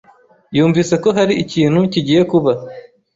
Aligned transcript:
yumvise 0.55 0.93
ko 1.03 1.09
hari 1.17 1.33
ikintu 1.43 1.79
kigiye 1.91 2.21
kuba. 2.31 2.51